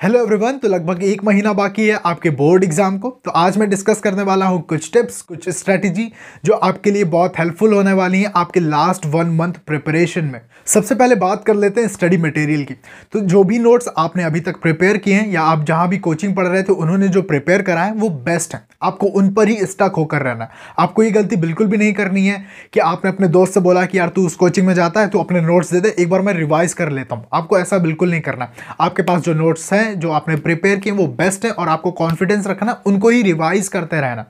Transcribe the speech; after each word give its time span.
Hello 0.00 0.18
everyone 0.20 0.56
तो 0.58 0.68
लगभग 0.68 1.02
एक 1.02 1.22
महीना 1.24 1.52
बाकी 1.52 1.86
है 1.88 1.98
आपके 2.06 2.30
बोर्ड 2.30 2.64
एग्ज़ाम 2.64 2.96
को। 2.98 3.10
तो 3.24 3.30
आज 3.32 3.56
मैं 3.58 3.68
डिस्कस 3.70 4.00
करने 4.00 4.22
वाला 4.22 4.46
हूँ 4.46 4.60
कुछ 4.62 4.92
टिप्स 4.92 5.20
कुछ 5.22 5.48
स्ट्रेटजी 5.48 6.04
जो 6.44 6.54
आपके 6.54 6.90
लिए 6.90 7.04
बहुत 7.06 7.38
हेल्पफुल 7.38 7.72
होने 7.74 7.92
वाली 7.92 8.20
हैं 8.22 8.32
आपके 8.36 8.60
लास्ट 8.60 9.06
वन 9.06 9.30
मंथ 9.36 9.52
प्रिपरेशन 9.66 10.24
में। 10.24 10.40
सबसे 10.66 10.94
पहले 10.94 11.14
बात 11.14 11.44
कर 11.44 11.54
लेते 11.54 11.80
हैं 11.80 11.88
स्टडी 11.88 12.16
मटेरियल 12.16 12.64
की। 12.64 12.74
तो 13.12 13.20
जो 13.22 13.42
भी 13.44 13.58
नोट्स 13.58 13.88
आपने 13.98 14.24
अभी 14.24 14.40
तक 14.40 14.60
प्रिपेयर 14.62 14.96
किए 14.98 15.14
हैं 15.14 15.30
या 15.30 15.42
आप 15.42 15.64
जहाँ 15.64 15.88
भी 15.88 15.98
कोचिंग 15.98 16.34
पढ़ 16.36 16.46
रहे 16.46 16.62
थे 16.62 16.72
उन्होंने 16.74 17.08
जो 17.08 17.22
प्रिपेयर 17.22 17.62
कराए 17.62 17.92
वो 17.92 18.10
बेस्ट 18.28 18.54
हैं। 18.54 18.62
आपको 18.82 19.06
उन 19.08 19.32
पर 19.34 19.48
ही 19.48 19.56
स्टक 19.66 19.92
होकर 19.96 20.22
रहना 20.22 20.44
है। 20.44 20.50
आपको 20.78 21.02
ये 21.02 21.10
गलती 21.10 21.36
बिल्कुल 21.38 21.66
भी 21.66 21.76
नहीं 21.76 21.92
करनी 21.92 22.26
है 22.26 22.44
कि 22.72 22.80
आपने 22.82 23.10
अपने 23.10 23.28
दोस्त 23.30 23.54
से 23.54 23.60
बोला 23.60 23.84
कि 23.86 23.98
यार 23.98 24.08
तू 24.08 24.26
उस 24.26 24.34
कोचिंग 24.36 24.66
में 24.66 24.74
जाता 24.74 25.00
है 25.00 25.08
तो 25.08 25.20
अपने 25.20 25.40
नोट्स 25.40 25.72
दे 25.72 25.80
दे, 25.80 25.94
एक 25.98 26.10
बार 26.10 26.20
मैं 26.20 26.34
रिवाइज 26.34 26.74
कर 26.74 26.90
लेता 26.90 27.16
हूँ। 27.16 27.26
आपको 27.32 27.58
ऐसा 27.58 27.78
बिल्कुल 27.80 28.10
नहीं 28.10 28.20
करना 28.20 28.52
आपके 28.80 29.02
पास 29.02 29.22
जो 29.22 29.34
नोट्स 29.34 29.72
हैं 29.72 29.84
जो 29.94 30.10
आपने 30.10 30.36
प्रिपेयर 30.36 30.78
किए, 30.78 30.92
वो 30.92 31.06
बेस्ट 31.08 31.44
है 31.44 31.50
और 31.50 31.68
आपको 31.68 31.90
कॉन्फिडेंस 31.92 32.46
रखना, 32.46 32.80
उनको 32.86 33.08
ही 33.08 33.22
रिवाइज 33.22 33.68
करते 33.68 34.00
रहना। 34.00 34.24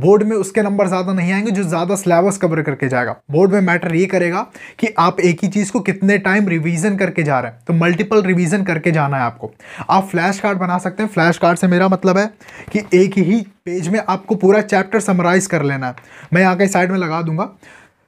बोर्ड 0.00 0.22
में 0.22 0.36
उसके 0.36 0.62
नंबर 0.62 0.88
ज़्यादा 0.88 1.12
नहीं 1.12 1.32
आएँगे, 1.32 1.50
जो 1.50 1.62
ज़्यादा 1.62 1.96
सिलेबस 1.96 2.36
कवर 2.36 2.60
करके 2.62 2.88
जाएगा। 2.88 3.14
बोर्ड 3.30 3.52
में 3.52 3.60
मैटर 3.60 3.94
ये 3.94 4.06
करेगा 4.06 4.40
कि 4.78 4.88
आप 4.98 5.20
एक 5.20 5.42
ही 5.42 5.48
चीज़ 5.48 5.72
को 5.72 5.80
कितने 5.80 6.16
टाइम 6.18 6.48
रिवीजन 6.48 6.96
करके 6.96 7.22
जा 7.22 7.40
रहे 7.40 7.52
हैं। 7.52 7.60
तो 7.66 7.72
मल्टीपल 7.74 8.22
रिवीजन 8.22 8.64
करके 8.64 8.90
जाना 8.90 9.16
है 9.16 9.22
आपको। 9.22 9.50
आप 9.90 10.08
फ्लैश 10.08 10.40
कार्ड 10.40 10.58
बना 10.58 10.78
सकते 10.78 11.02
हैं। 11.02 11.10
फ्लैश 11.10 11.38
कार्ड 11.38 11.58
से 11.58 11.66
मेरा 11.66 11.88
मतलब 11.88 12.18
है 12.18 12.26
कि 12.72 12.82
एक 12.94 13.18
ही 13.18 13.40
पेज 13.64 13.88
में 13.88 14.00
आपको 14.08 14.34
पूरा 14.34 14.60
चैप्टर 14.60 15.00
समराइज 15.00 15.46
कर 15.46 15.62
लेना 15.62 15.86
है। 15.86 15.94
मैं 16.32 16.42
यहाँ 16.42 16.56
कहीं 16.56 16.68
साइड 16.68 16.92
में 16.92 16.98
लगा 16.98 17.22
दूँगा। 17.22 17.44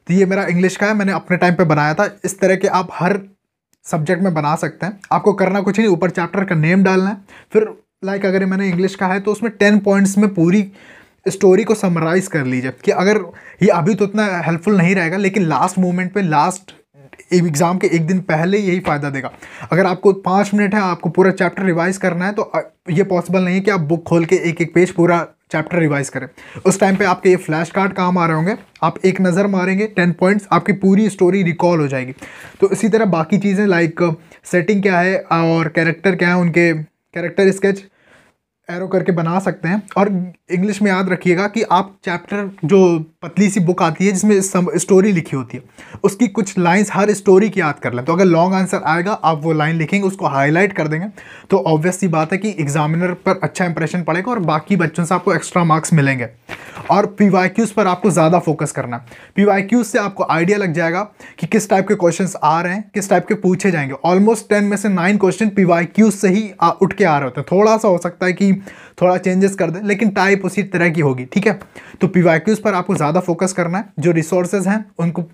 तो 0.06 0.14
ये 0.14 0.26
मेरा 0.26 0.44
इंग्लिश 0.44 0.76
का 0.76 0.86
है, 0.86 0.94
मैंने 0.94 1.12
अपने 1.12 1.36
टाइम 1.36 1.54
पर 1.54 1.64
बनाया 1.64 1.94
था। 1.94 2.08
इस 2.24 2.38
तरह 2.40 2.56
के 2.56 2.68
आप 2.68 2.88
हर 2.92 3.18
सब्जेक्ट 3.86 4.22
में 4.22 4.32
बना 4.34 4.54
सकते 4.56 4.86
हैं। 4.86 4.98
आपको 5.12 5.32
करना 5.32 5.60
कुछ 5.60 5.78
नहीं, 5.78 5.88
ऊपर 5.88 6.10
चैप्टर 6.10 6.44
का 6.44 6.54
नेम 6.54 6.84
डालना 6.84 7.10
है। 7.10 7.16
फिर 7.52 7.68
लाइक 8.04 8.24
अगर 8.26 8.44
मैंने 8.46 8.68
इंग्लिश 8.68 8.94
का 8.94 9.06
है 9.06 9.20
तो 9.20 9.32
उसमें 9.32 9.50
टेन 9.58 9.78
पॉइंट्स 9.80 10.16
में 10.18 10.32
पूरी 10.34 10.70
स्टोरी 11.26 11.64
को 11.64 11.74
समराइज़ 11.74 12.28
कर 12.28 12.44
लीजिए। 12.44 12.72
कि 12.84 12.90
अगर 12.92 13.18
ये 13.62 13.68
अभी 13.70 13.94
तो 13.94 14.04
उतना 14.04 14.26
हेल्पफुल 14.46 14.76
नहीं 14.76 14.94
रहेगा, 14.94 15.16
लेकिन 15.16 15.42
लास्ट 15.44 15.78
मोमेंट 15.78 16.12
पे 16.14 16.22
लास्ट 16.22 16.72
एग्ज़ाम 17.32 17.78
के 17.78 17.86
एक 17.86 18.06
दिन 18.06 18.20
पहले 18.22 18.58
यही 18.58 18.80
फ़ायदा 18.80 19.10
देगा। 19.10 19.30
अगर 19.72 19.86
आपको 19.86 20.12
पाँच 20.14 20.50
मिनट 20.54 20.74
है, 20.74 20.80
आपको 20.80 21.10
पूरा 21.10 21.30
चैप्टर 21.32 21.62
रिवाइज 21.62 21.96
करना 21.98 22.26
है 22.26 22.32
तो 22.32 22.50
ये 22.90 23.04
पॉसिबल 23.04 23.44
नहीं 23.44 23.54
है 23.54 23.60
कि 23.60 23.70
आप 23.70 23.80
बुक 23.82 24.02
खोल 24.08 24.24
के 24.24 24.36
एक 24.48 24.60
एक 24.60 24.74
पेज 24.74 24.90
पूरा 24.92 25.26
चैप्टर 25.54 25.78
रिवाइज 25.78 26.08
करें। 26.08 26.26
उस 26.66 26.80
टाइम 26.80 26.96
पे 26.96 27.04
आपके 27.06 27.30
ये 27.30 27.36
फ्लैश 27.38 27.70
कार्ड 27.70 27.92
काम 27.94 28.18
आ 28.18 28.26
रहे 28.26 28.36
होंगे। 28.36 28.56
आप 28.82 28.98
एक 29.04 29.20
नज़र 29.20 29.46
मारेंगे 29.48 29.86
टेन 29.96 30.12
पॉइंट्स 30.12 30.48
आपकी 30.52 30.72
पूरी 30.74 31.08
स्टोरी 31.10 31.42
रिकॉल 31.42 31.80
हो 31.80 31.88
जाएगी। 31.88 32.14
तो 32.60 32.70
इसी 32.72 32.88
तरह 32.88 33.04
बाकी 33.08 33.38
चीज़ें 33.38 33.66
लाइक 33.66 34.00
सेटिंग 34.44 34.82
क्या 34.82 34.98
है 35.00 35.18
और 35.32 35.68
कैरेक्टर 35.70 36.16
क्या 36.16 36.28
है, 36.28 36.36
उनके 36.36 36.72
कैरेक्टर 36.72 37.50
स्केच 37.52 37.84
एरो 38.68 38.86
करके 38.88 39.12
बना 39.12 39.38
सकते 39.38 39.68
हैं। 39.68 39.82
और 39.96 40.08
इंग्लिश 40.52 40.80
में 40.82 40.90
याद 40.90 41.08
रखिएगा 41.08 41.46
कि 41.46 41.62
आप 41.72 41.94
चैप्टर 42.04 42.50
जो 42.64 42.98
पतली 43.22 43.48
सी 43.50 43.60
बुक 43.60 43.82
आती 43.82 44.06
है 44.06 44.12
जिसमें 44.12 44.40
स्टोरी 44.78 45.12
लिखी 45.12 45.36
होती 45.36 45.56
है 45.56 45.62
उसकी 46.04 46.28
कुछ 46.28 46.58
लाइंस 46.58 46.90
हर 46.92 47.12
स्टोरी 47.14 47.48
की 47.50 47.60
याद 47.60 47.78
कर 47.78 47.94
लें। 47.94 48.04
तो 48.04 48.12
अगर 48.12 48.24
लॉन्ग 48.24 48.54
आंसर 48.54 48.82
आएगा 48.86 49.12
आप 49.24 49.40
वो 49.42 49.52
लाइन 49.52 49.76
लिखेंगे 49.76 50.06
उसको 50.06 50.26
हाईलाइट 50.26 50.72
कर 50.72 50.88
देंगे। 50.88 51.06
तो 51.50 51.58
ऑब्वियस 51.58 52.00
सी 52.00 52.08
बात 52.08 52.32
है 52.32 52.38
कि 52.38 52.54
एग्जामिनर 52.60 53.12
पर 53.26 53.40
अच्छा 53.42 53.64
इंप्रेशन 53.64 54.02
पड़ेगा 54.02 54.30
और 54.32 54.38
बाकी 54.42 54.76
बच्चों 54.76 55.04
से 55.04 55.14
आपको 55.14 55.34
एक्स्ट्रा 55.34 55.64
मार्क्स 55.64 55.92
मिलेंगे। 55.92 56.28
और 56.90 57.06
पी 57.20 57.28
पर 57.68 57.86
आपको 57.86 58.10
ज़्यादा 58.10 58.38
फोकस 58.38 58.72
करना 58.72 58.96
है। 58.96 59.04
पी 59.36 59.84
से 59.84 59.98
आपको 59.98 60.24
आइडिया 60.30 60.58
लग 60.58 60.72
जाएगा 60.72 61.00
कि 61.38 61.46
किस 61.46 61.68
टाइप 61.70 61.88
के 61.88 61.94
क्वेश्चन 61.94 62.28
आ 62.42 62.60
रहे 62.60 62.72
हैं 62.74 62.90
किस 62.94 63.08
टाइप 63.10 63.26
के 63.26 63.34
पूछे 63.36 63.70
जाएँगे। 63.70 63.94
ऑलमोस्ट 64.04 64.48
टेन 64.48 64.64
में 64.64 64.76
से 64.76 64.88
नाइन 64.88 65.18
क्वेश्चन 65.18 65.50
पी 65.58 66.10
से 66.10 66.28
ही 66.28 66.50
आ, 66.62 66.70
उठ 66.70 66.92
के 66.92 67.04
आ 67.04 67.16
रहे 67.18 67.24
होते 67.24 67.40
हैं। 67.40 67.46
थोड़ा 67.52 67.76
सा 67.76 67.88
हो 67.88 67.98
सकता 67.98 68.26
है 68.26 68.32
कि 68.32 68.53
थोड़ा 69.02 69.16
चेंजेस 69.16 69.54
कर 69.54 69.70
दें, 69.70 69.80
लेकिन 69.82 70.10
टाइप 70.10 70.44
उसी 70.44 70.62
तरह 70.62 70.90
की 70.90 71.00
होगी, 71.00 71.24
ठीक 71.24 71.46
है? 71.46 71.58
तो 72.00 72.08
पी 72.08 72.22
पर 72.22 72.74
आपको 72.74 72.94
ज़्यादा 72.94 73.20
फोकस 73.20 73.52
करना 73.52 73.78
है, 73.78 73.92
जो 73.98 74.12
रिसोर्सेज 74.12 74.68
हैं, 74.68 74.84
उनको, 74.98 75.24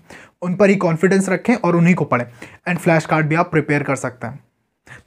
उन 0.41 0.55
पर 0.55 0.69
ही 0.69 0.75
कॉन्फिडेंस 0.75 1.29
रखें 1.29 1.55
और 1.55 1.75
उन्हीं 1.75 1.95
को 1.95 2.05
पढ़ें 2.05 2.25
एंड 2.67 2.77
फ्लैश 2.77 3.05
कार्ड 3.05 3.27
भी 3.27 3.35
आप 3.35 3.51
प्रिपेयर 3.51 3.83
कर 3.83 3.95
सकते 3.95 4.27
हैं। 4.27 4.39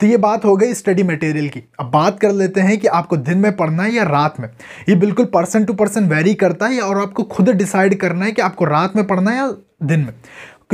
तो 0.01 0.07
ये 0.07 0.17
बात 0.17 0.45
हो 0.45 0.57
गई 0.57 0.75
स्टडी 0.75 1.03
मटेरियल 1.03 1.49
की। 1.49 1.63
अब 1.81 1.91
बात 1.91 2.19
कर 2.21 2.33
लेते 2.33 2.61
हैं 2.61 2.79
कि 2.79 2.87
आपको 2.89 3.17
दिन 3.17 3.39
में 3.39 3.57
पढ़ना 3.57 3.83
है 3.83 3.93
या 3.93 4.03
रात 4.03 4.41
में। 4.41 4.49
ये 4.89 4.95
बिल्कुल 4.95 5.27
पर्सन 5.27 5.65
टू 5.65 5.73
पर्सन 5.73 6.09
वेरी 6.09 6.35
करता 6.35 6.67
है 6.67 6.81
और 6.81 6.99
आपको 6.99 7.23
खुद 7.23 7.51
डिसाइड 7.51 7.99
करना 8.01 8.25
है 8.25 8.33
कि 8.33 8.43
आपको 8.43 8.65
रात 8.65 8.97
में 8.97 9.07
पढ़ना 9.07 9.31
है 9.31 9.37
या 9.37 9.53
दिन 9.83 10.01
में। 10.01 10.13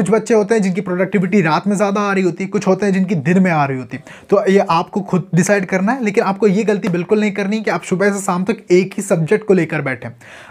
कुछ 0.00 0.10
बच्चे 0.10 0.34
होते 0.34 0.54
हैं 0.54 0.62
जिनकी 0.62 0.80
प्रोडक्टिविटी 0.80 1.40
रात 1.42 1.66
में 1.66 1.74
ज़्यादा 1.76 2.00
आ 2.00 2.12
रही 2.12 2.22
होती 2.24 2.44
है, 2.44 2.50
कुछ 2.50 2.66
होते 2.66 2.86
हैं 2.86 2.92
जिनकी 2.92 3.14
दिन 3.16 3.42
में 3.42 3.50
आ 3.50 3.64
रही 3.64 3.78
होती 3.78 3.96
है। 3.96 4.02
तो 4.30 4.44
ये 4.48 4.64
आपको 4.70 5.00
खुद 5.02 5.28
डिसाइड 5.34 5.66
करना 5.68 5.92
है, 5.92 6.04
लेकिन 6.04 6.24
आपको 6.24 6.48
ये 6.48 6.64
गलती 6.64 6.88
बिल्कुल 6.88 7.20
नहीं 7.20 7.32
करनी 7.32 7.60
कि 7.60 7.70
आप 7.70 7.82
सुबह 7.84 8.12
से 8.12 8.20
शाम 8.20 8.44
तक 8.44 8.64
एक 8.72 8.94
ही 8.96 9.02
सब्जेक्ट 9.02 9.46
को 9.46 9.54
लेकर 9.54 9.82
बैठें 9.82 10.08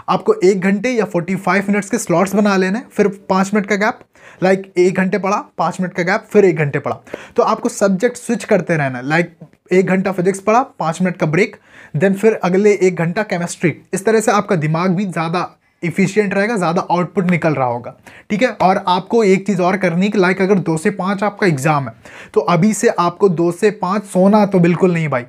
आपको 0.09 0.33
एक 0.43 0.61
घंटे 0.61 0.89
या 0.89 1.05
फोर्टी 1.07 1.35
फाइव 1.37 1.65
मिनट्स 1.69 1.89
के 1.89 1.97
स्लॉट्स 1.97 2.35
बना 2.35 2.55
लेने 2.57 2.81
फिर 2.91 3.07
पाँच 3.29 3.53
मिनट 3.53 3.67
का 3.67 3.75
गैप 3.77 3.99
लाइक 4.43 4.71
एक 4.77 4.95
घंटे 4.95 5.17
पढ़ा, 5.17 5.37
पाँच 5.57 5.79
मिनट 5.81 5.93
का 5.93 6.03
गैप 6.03 6.27
फिर 6.31 6.45
एक 6.45 6.57
घंटे 6.57 6.79
पढ़ा। 6.79 7.01
तो 7.35 7.43
आपको 7.43 7.69
सब्जेक्ट 7.69 8.17
स्विच 8.17 8.43
करते 8.45 8.77
रहना 8.77 9.01
लाइक 9.03 9.35
एक 9.71 9.87
घंटा 9.87 10.11
फिजिक्स 10.11 10.39
पढ़ा, 10.39 10.61
पाँच 10.79 11.01
मिनट 11.01 11.17
का 11.17 11.25
ब्रेक 11.27 11.55
देन 11.95 12.13
फिर 12.15 12.39
अगले 12.43 12.73
एक 12.73 12.95
घंटा 12.97 13.23
केमिस्ट्री 13.25 13.73
इस 13.93 14.05
तरह 14.05 14.19
से 14.19 14.31
आपका 14.31 14.55
दिमाग 14.57 14.95
भी 14.95 15.05
ज़्यादा 15.07 15.49
इफिशियंट 15.83 16.33
रहेगा, 16.33 16.55
ज़्यादा 16.57 16.81
आउटपुट 16.91 17.29
निकल 17.31 17.53
रहा 17.53 17.67
होगा। 17.67 17.95
ठीक 18.29 18.41
है? 18.41 18.49
और 18.51 18.83
आपको 18.87 19.23
एक 19.25 19.45
चीज़ 19.47 19.61
और 19.61 19.77
करनी 19.77 20.09
कि 20.09 20.17
लाइक 20.17 20.41
अगर 20.41 20.59
दो 20.61 20.77
से 20.77 20.89
पाँच 20.91 21.23
आपका 21.23 21.47
एग्ज़ाम 21.47 21.87
है 21.87 21.93
तो 22.33 22.41
अभी 22.49 22.73
से 22.73 22.87
आपको 22.89 23.29
दो 23.31 23.51
से 23.53 23.71
पाँच 23.81 24.03
सोना 24.05 24.45
तो 24.45 24.59
बिल्कुल 24.59 24.93
नहीं 24.93 25.07
भाई। 25.09 25.25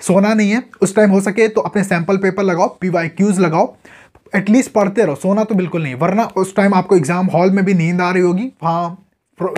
सोना 0.00 0.32
नहीं 0.34 0.50
है, 0.50 0.62
उस 0.82 0.94
टाइम 0.96 1.10
हो 1.10 1.20
सके 1.20 1.48
तो 1.48 1.60
अपने 1.62 1.84
सैंपल 1.84 2.16
पेपर 2.18 2.42
लगाओ 2.44 2.68
पी 2.80 2.88
लगाओ 3.40 3.74
एटलीस्ट 4.32 4.72
पढ़ते 4.72 5.04
रहो, 5.04 5.14
सोना 5.16 5.44
तो 5.44 5.54
बिल्कुल 5.54 5.82
नहीं 5.82 5.94
वरना 5.96 6.24
उस 6.36 6.54
टाइम 6.56 6.74
आपको 6.74 6.96
एग्ज़ाम 6.96 7.26
हॉल 7.26 7.50
में 7.50 7.64
भी 7.64 7.74
नींद 7.74 8.00
आ 8.00 8.10
रही 8.10 8.22
होगी 8.22 8.50
हाँ 8.64 9.04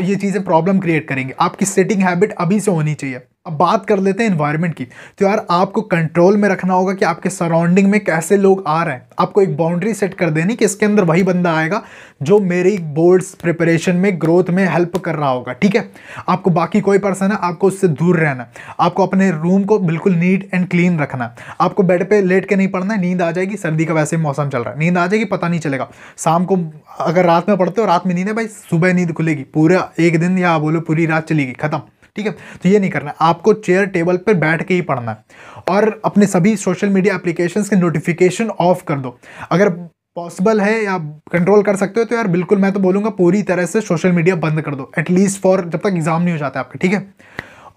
ये 0.02 0.16
चीज़ें 0.16 0.42
प्रॉब्लम 0.44 0.78
क्रिएट 0.78 1.06
करेंगी। 1.08 1.32
आपकी 1.40 1.64
सेटिंग 1.64 2.02
हैबिट 2.02 2.32
अभी 2.34 2.58
से 2.60 2.70
होनी 2.70 2.94
चाहिए। 2.94 3.20
अब 3.46 3.52
बात 3.52 3.86
कर 3.86 3.98
लेते 3.98 4.22
हैं 4.22 4.30
इन्वायरमेंट 4.30 4.74
की। 4.74 4.84
तो 4.84 5.26
यार, 5.26 5.46
आपको 5.50 5.82
कंट्रोल 5.82 6.36
में 6.36 6.48
रखना 6.48 6.74
होगा 6.74 6.92
कि 6.92 7.04
आपके 7.04 7.30
सराउंडिंग 7.30 7.90
में 7.90 7.98
कैसे 8.04 8.36
लोग 8.36 8.62
आ 8.66 8.82
रहे 8.84 8.94
हैं। 8.94 9.02
आपको 9.18 9.42
एक 9.42 9.56
बाउंड्री 9.56 9.94
सेट 9.94 10.14
कर 10.14 10.30
देनी 10.30 10.56
कि 10.56 10.64
इसके 10.64 10.86
अंदर 10.86 11.04
वही 11.04 11.22
बंदा 11.22 11.54
आएगा 11.56 11.82
जो 12.22 12.38
मेरी 12.40 12.76
बोर्ड्स 12.78 13.34
प्रिपरेशन 13.34 13.96
में 13.96 14.20
ग्रोथ 14.20 14.50
में 14.50 14.64
हेल्प 14.68 14.96
कर 14.96 15.14
रहा 15.14 15.28
होगा, 15.28 15.52
ठीक 15.52 15.76
है? 15.76 15.90
आपको 16.28 16.50
बाकी 16.50 16.80
कोई 16.80 16.98
पर्सन 16.98 17.32
है, 17.32 17.38
आपको 17.40 17.66
उससे 17.66 17.88
दूर 17.88 18.18
रहना 18.18 18.46
आपको 18.80 19.06
अपने 19.06 19.30
रूम 19.30 19.64
को 19.64 19.78
बिल्कुल 19.78 20.14
नीट 20.14 20.48
एंड 20.54 20.68
क्लीन 20.68 20.98
रखना 20.98 21.34
आपको 21.60 21.82
बेड 21.82 22.04
पर 22.04 22.22
लेट 22.22 22.48
के 22.48 22.56
नहीं 22.56 22.68
पड़ना 22.68 22.96
नींद 22.96 23.22
आ 23.22 23.30
जाएगी, 23.30 23.56
सर्दी 23.56 23.84
का 23.84 23.94
वैसे 23.94 24.16
मौसम 24.16 24.48
चल 24.48 24.58
रहा 24.58 24.72
है। 24.72 24.78
नींद 24.78 24.98
आ 24.98 25.06
जाएगी, 25.06 25.24
पता 25.24 25.48
नहीं 25.48 25.60
चलेगा। 25.60 25.88
शाम 26.18 26.44
को 26.44 26.58
अगर 27.00 27.24
रात 27.24 27.48
में 27.48 27.56
पढ़ते 27.58 27.80
हो, 27.80 27.86
रात 27.86 28.06
में 28.06 28.14
नींद 28.14 28.28
है, 28.28 28.34
भाई, 28.34 28.46
सुबह 28.46 28.92
नींद 28.92 29.12
खुलेगी। 29.12 29.42
पूरा 29.42 29.88
एक 29.98 30.20
दिन 30.20 30.38
या 30.38 30.58
बोलो, 30.58 30.80
पूरी 30.80 31.06
रात 31.06 31.28
चलेगी, 31.28 31.52
खत्म। 31.52 31.80
ठीक 32.16 32.26
है? 32.26 32.32
तो 32.32 32.68
ये 32.68 32.78
नहीं 32.78 32.90
करना 32.90 33.14
आपको 33.22 33.52
चेयर 33.54 33.86
टेबल 33.88 34.16
पर 34.18 34.34
बैठ 34.36 34.62
के 34.62 34.74
ही 34.74 34.80
पढ़ना 34.82 35.10
है। 35.10 35.24
और 35.70 36.00
अपने 36.04 36.26
सभी 36.28 36.56
सोशल 36.58 36.88
मीडिया 36.90 37.14
एप्लीकेशंस 37.14 37.68
के 37.68 37.76
नोटिफिकेशन 37.76 38.50
ऑफ़ 38.50 38.84
कर 38.84 38.98
दो। 38.98 39.18
अगर 39.50 39.68
पॉसिबल 40.16 40.60
है 40.60 40.82
या 40.84 40.96
कंट्रोल 41.32 41.62
कर 41.62 41.76
सकते 41.76 42.00
हो 42.00 42.06
तो 42.06 42.14
यार 42.14 42.26
बिल्कुल 42.28 42.58
मैं 42.58 42.72
तो 42.72 42.80
बोलूँगा 42.80 43.10
पूरी 43.12 43.42
तरह 43.44 43.66
से 43.66 43.80
सोशल 43.82 44.12
मीडिया 44.12 44.36
बंद 44.38 44.60
कर 44.62 44.74
दो। 44.74 44.90
एटलीस्ट 44.98 45.40
फॉर 45.42 45.60
जब 45.62 45.78
तक 45.78 45.86
एग्ज़ाम 45.88 46.22
नहीं 46.22 46.32
हो 46.32 46.38
जाता 46.38 46.60
आपका, 46.60 46.78
ठीक 46.78 46.92
है? 46.92 47.06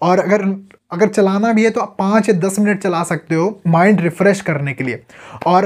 और 0.02 0.18
अगर 0.20 0.42
अगर 0.92 1.08
चलाना 1.08 1.52
भी 1.52 1.64
है 1.64 1.70
तो 1.70 1.80
आप 1.80 1.94
पाँच 1.98 2.28
या 2.28 2.34
दस 2.38 2.58
मिनट 2.58 2.82
चला 2.82 3.02
सकते 3.04 3.34
हो 3.34 3.60
माइंड 3.66 4.00
रिफ़्रेश 4.00 4.40
करने 4.42 4.72
के 4.72 4.84
लिए। 4.84 5.02
और 5.46 5.64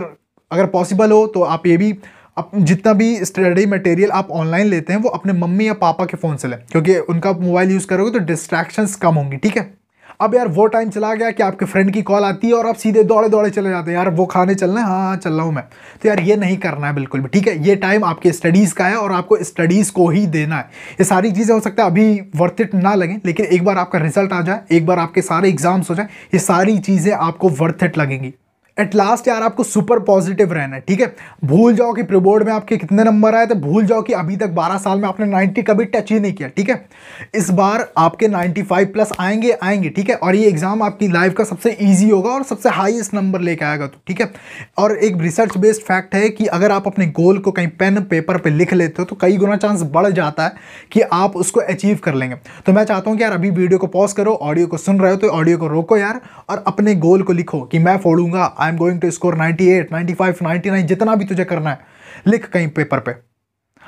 अगर 0.51 0.67
पॉसिबल 0.69 1.13
हो 1.13 1.27
तो 1.29 1.43
आप 1.45 1.67
ये 1.67 1.77
भी 1.77 1.93
अब 2.39 2.51
जितना 2.57 2.93
भी 2.93 3.15
स्टडी 3.25 3.67
मटेरियल 3.67 4.11
आप 4.13 4.31
ऑनलाइन 4.33 4.67
लेते 4.67 4.93
हैं, 4.93 5.01
वो 5.01 5.09
अपने 5.11 5.33
मम्मी 5.35 5.67
या 5.69 5.75
पापा 5.77 6.05
के 6.05 6.17
फ़ोन 6.17 6.37
से 6.37 6.49
लें, 6.49 6.59
क्योंकि 6.73 6.97
उनका 6.99 7.33
मोबाइल 7.33 7.71
यूज़ 7.71 7.87
करोगे 7.87 8.19
तो 8.19 8.25
डिस्ट्रैक्शंस 8.27 8.95
कम 8.97 9.15
होंगी, 9.15 9.37
ठीक 9.37 9.57
है? 9.57 9.73
अब 10.21 10.35
यार 10.35 10.49
वो 10.49 10.67
टाइम 10.67 10.89
चला 10.91 11.13
गया 11.15 11.31
कि 11.31 11.43
आपके 11.43 11.65
फ्रेंड 11.65 11.91
की 11.93 12.01
कॉल 12.03 12.25
आती 12.25 12.47
है 12.47 12.53
और 12.55 12.67
आप 12.67 12.77
सीधे 12.77 13.03
दौड़े 13.05 13.29
दौड़े 13.29 13.51
चले 13.51 13.71
जाते 13.71 13.91
हैं, 13.91 13.97
यार 13.99 14.09
वो 14.11 14.25
खाने 14.27 14.55
चलना 14.55 14.81
है? 14.81 14.87
हाँ 14.87 15.01
हाँ 15.01 15.17
चल 15.17 15.33
रहा 15.33 15.43
हूँ 15.43 15.53
मैं। 15.55 15.65
तो 16.03 16.09
यार 16.09 16.21
ये 16.21 16.37
नहीं 16.37 16.57
करना 16.59 16.87
है 16.87 16.95
बिल्कुल 16.95 17.21
भी, 17.21 17.29
ठीक 17.29 17.49
है? 17.49 17.57
ये 17.67 17.77
टाइम 17.77 18.05
आपके 18.05 18.33
स्टडीज़ 18.33 18.75
का 18.75 18.87
है 18.87 18.97
और 18.97 19.13
आपको 19.13 19.37
स्टडीज़ 19.45 19.93
को 19.93 20.09
ही 20.09 20.27
देना 20.29 20.57
है। 20.57 20.63
ये 20.93 21.05
सारी 21.05 21.33
चीज़ें 21.33 21.55
हो 21.55 21.61
सकता 21.61 21.85
है 21.85 21.91
अभी 21.91 22.21
वर्थ 22.37 22.61
इट 22.61 22.75
ना 22.75 22.95
लगें, 22.95 23.17
लेकिन 23.27 23.47
एक 23.47 23.65
बार 23.65 23.79
आपका 23.79 23.99
रिज़ल्ट 23.99 24.33
आ 24.33 24.41
जाए, 24.43 24.61
एक 24.73 24.87
बार 24.87 24.99
आपके 24.99 25.23
सारे 25.23 25.49
एग्ज़ाम्स 25.49 25.91
हो 25.91 25.95
जाए, 25.95 26.09
ये 26.35 26.39
सारी 26.41 26.79
चीज़ें 26.81 27.13
आपको 27.13 27.49
वर्थ 27.61 27.85
इट 27.85 27.99
लगेंगी। 27.99 28.35
एट 28.79 28.95
लास्ट 28.95 29.29
यार, 29.29 29.43
आपको 29.43 29.65
सुपर 29.65 29.99
पॉजिटिव 29.99 30.53
रहना 30.53 30.77
है, 30.77 30.83
ठीक 30.89 31.01
है? 31.01 31.15
भूल 31.45 31.75
जाओ 31.75 31.93
कि 31.93 32.03
प्री 32.03 32.19
बोर्ड 32.19 32.45
में 32.45 32.53
आपके 32.53 32.77
कितने 32.77 33.05
नंबर 33.05 33.35
आए 33.35 33.47
तो 33.47 33.55
भूल 33.57 33.87
जाओ 33.87 34.03
कि 34.03 34.13
अभी 34.13 34.37
तक 34.37 34.55
12 34.55 34.79
साल 34.79 34.99
में 34.99 35.09
आपने 35.09 35.27
90 35.27 35.63
कभी 35.63 35.85
टच 35.87 36.13
ही 36.13 36.21
नहीं 36.21 36.33
किया, 36.33 36.49
ठीक 36.49 36.69
है? 36.71 36.89
इस 37.35 37.51
बार 37.51 37.87
आपके 37.99 38.29
95 38.29 38.93
प्लस 38.93 39.13
आएँगे 39.21 39.53
आएँगे, 39.53 39.89
ठीक 39.89 40.11
है? 40.11 40.17
और 40.17 40.35
ये 40.35 40.49
एग्ज़ाम 40.49 40.83
आपकी 40.83 41.09
लाइफ 41.09 41.35
का 41.35 41.45
सबसे 41.45 41.77
ईजी 41.81 42.09
होगा 42.11 42.31
और 42.31 42.43
सबसे 42.43 42.69
हाईएस्ट 42.71 43.15
नंबर 43.15 43.41
लेके 43.41 43.65
आएगा 43.65 43.87
तो 43.87 43.99
ठीक 44.07 44.21
है? 44.21 44.31
और 44.79 44.97
एक 44.99 45.21
रिसर्च 45.21 45.57
बेस्ड 45.59 45.83
फैक्ट 45.83 46.15
है 46.15 46.29
कि 46.29 46.47
अगर 46.49 46.73
आप 46.73 46.87
अपने 46.87 47.07
गोल 47.13 47.39
को 47.39 47.51
कहीं 47.51 47.69
पेन 47.69 48.01
पेपर 48.01 48.27
पर 48.29 48.41
पे 48.41 48.51
लिख 48.51 48.73
लेते 48.75 48.95
हो 48.99 49.05
तो 49.05 49.17
कई 49.21 49.37
गुना 49.37 49.57
चांस 49.57 49.83
बढ़ 49.93 50.07
जाता 50.09 50.45
है 50.45 50.53
कि 50.93 51.01
आप 51.13 51.37
उसको 51.37 51.61
अचीव 51.61 51.99
कर 52.05 52.15
लेंगे। 52.15 52.37
तो 52.67 52.73
मैं 52.73 52.85
चाहता 52.85 53.11
हूँ 53.11 53.17
कि 53.19 53.23
यार, 53.25 53.33
अभी 53.33 53.51
वीडियो 53.51 53.79
को 53.79 53.87
पॉज 53.87 54.13
करो 54.13 54.33
ऑडियो 54.33 54.67
को 54.67 54.77
सुन 54.77 55.01
रहे 55.01 55.11
हो 55.11 55.17
तो 55.17 55.29
ऑडियो 55.29 55.59
को 55.59 55.69
रोको 55.69 55.97
यार, 55.97 56.21
और 56.51 56.65
अपने 56.67 56.95
गोल 56.97 57.23
को 57.23 57.33
लिखो 57.33 57.61
कि 57.63 57.79
मैं 57.79 57.97
फोड़ूँगा 57.99 58.45
I 58.69 58.73
am 58.73 58.79
going 58.79 59.01
to 59.01 59.11
score 59.11 59.37
98, 59.37 59.93
95, 59.93 60.43
99 60.43 60.83
जितना 60.83 61.15
भी 61.15 61.25
तुझे 61.25 61.45
करना 61.45 61.71
है 61.71 61.79
लिख 62.27 62.49
कहीं 62.49 62.69
पेपर 62.69 62.99
पे। 62.99 63.15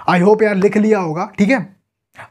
आई 0.08 0.20
होप 0.20 0.42
यार 0.42 0.54
लिख 0.54 0.76
लिया 0.76 0.98
होगा 0.98 1.30
ठीक 1.38 1.50
है? 1.50 1.66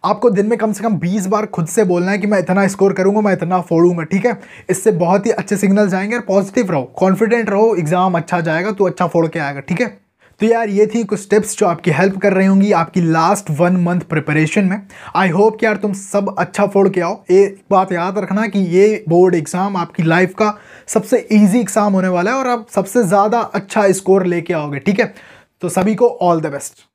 आपको 0.05 0.29
दिन 0.29 0.47
में 0.47 0.57
कम 0.59 0.71
से 0.73 0.83
कम 0.83 0.97
20 0.99 1.25
बार 1.25 1.45
खुद 1.45 1.67
से 1.67 1.83
बोलना 1.83 2.11
है 2.11 2.17
कि 2.17 2.27
मैं 2.27 2.39
इतना 2.39 2.67
स्कोर 2.67 2.93
करूँगा 2.93 3.21
मैं 3.21 3.33
इतना 3.33 3.61
फोड़ूँगा 3.61 4.03
ठीक 4.03 4.25
है? 4.25 4.37
इससे 4.69 4.91
बहुत 4.91 5.25
ही 5.25 5.31
अच्छे 5.31 5.57
सिग्नल 5.57 5.89
जाएँगे 5.89 6.15
और 6.15 6.21
पॉजिटिव 6.21 6.71
रहो 6.71 6.83
कॉन्फिडेंट 6.97 7.49
रहो 7.49 7.75
एग्ज़ाम 7.75 8.17
अच्छा 8.17 8.39
जाएगा 8.41 8.71
तो 8.71 8.85
अच्छा 8.85 9.07
फोड़ 9.07 9.27
के 9.27 9.39
आएगा 9.39 9.59
ठीक 9.59 9.81
है? 9.81 10.08
तो 10.39 10.45
यार, 10.45 10.69
ये 10.69 10.85
थी 10.87 11.03
कुछ 11.03 11.19
स्टेप्स 11.19 11.57
जो 11.57 11.65
आपकी 11.67 11.91
हेल्प 11.91 12.17
कर 12.21 12.33
रही 12.33 12.47
होंगी 12.47 12.71
आपकी 12.71 13.01
लास्ट 13.01 13.49
वन 13.51 13.77
मंथ 13.77 14.01
प्रिपरेशन 14.09 14.65
में। 14.65 14.81
आई 15.15 15.29
होप 15.29 15.57
कि 15.59 15.65
यार 15.65 15.77
तुम 15.77 15.93
सब 15.93 16.33
अच्छा 16.39 16.65
फोड़ 16.67 16.87
के 16.89 17.01
आओ 17.01 17.21
ये 17.31 17.45
बात 17.71 17.91
याद 17.91 18.17
रखना 18.17 18.45
कि 18.47 18.59
ये 18.75 19.03
बोर्ड 19.09 19.35
एग्ज़ाम 19.35 19.77
आपकी 19.77 20.03
लाइफ 20.03 20.33
का 20.33 20.53
सबसे 20.87 21.17
इजी 21.31 21.59
एग्ज़ाम 21.59 21.93
होने 21.93 22.07
वाला 22.07 22.31
है 22.31 22.37
और 22.37 22.47
आप 22.47 22.67
सबसे 22.75 23.03
ज़्यादा 23.05 23.39
अच्छा 23.39 23.91
स्कोर 23.93 24.25
लेके 24.25 24.53
आओगे, 24.53 24.79
ठीक 24.79 24.99
है? 24.99 25.13
तो 25.61 25.69
सभी 25.69 25.95
को 25.95 26.07
ऑल 26.07 26.41
द 26.41 26.51
बेस्ट 26.51 26.88